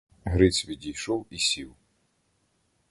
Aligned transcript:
Гриць 0.23 0.67
відійшов 0.67 1.27
і 1.29 1.37
сів. 1.39 1.73